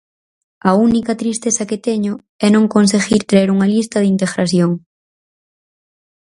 A 0.69 0.71
única 0.87 1.13
tristeza 1.21 1.67
que 1.69 1.81
teño 1.87 2.13
é 2.45 2.47
non 2.55 2.65
conseguir 2.75 3.21
traer 3.29 3.49
unha 3.55 3.71
lista 3.75 3.97
de 3.99 4.09
integración. 4.13 4.71